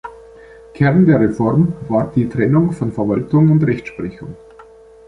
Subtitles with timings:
[0.73, 4.35] Kern der Reform war die Trennung von Verwaltung und Rechtsprechung.